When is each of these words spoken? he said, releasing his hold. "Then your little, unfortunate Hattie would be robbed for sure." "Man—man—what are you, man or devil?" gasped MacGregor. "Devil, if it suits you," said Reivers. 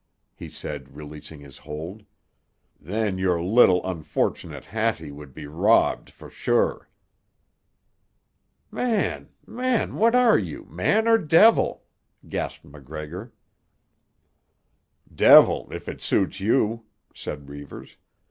he 0.33 0.49
said, 0.49 0.95
releasing 0.95 1.41
his 1.41 1.59
hold. 1.59 2.01
"Then 2.79 3.19
your 3.19 3.39
little, 3.39 3.85
unfortunate 3.85 4.65
Hattie 4.65 5.11
would 5.11 5.31
be 5.31 5.45
robbed 5.45 6.09
for 6.09 6.27
sure." 6.27 6.89
"Man—man—what 8.71 10.15
are 10.15 10.39
you, 10.39 10.65
man 10.65 11.07
or 11.07 11.19
devil?" 11.19 11.83
gasped 12.27 12.65
MacGregor. 12.65 13.31
"Devil, 15.13 15.67
if 15.71 15.87
it 15.87 16.01
suits 16.01 16.39
you," 16.39 16.85
said 17.13 17.47
Reivers. 17.47 17.97